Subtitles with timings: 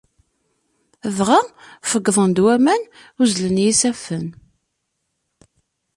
[1.17, 1.39] Dɣa
[1.89, 2.81] feyyḍen-d waman,
[3.21, 4.27] uzzlen yisaffen.